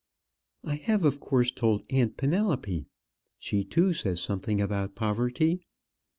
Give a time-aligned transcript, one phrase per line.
[0.65, 2.87] I have, of course, told aunt Penelope.
[3.37, 5.61] She, too, says something about poverty.